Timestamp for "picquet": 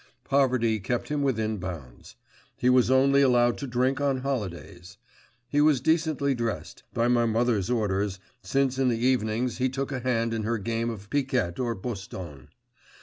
11.11-11.59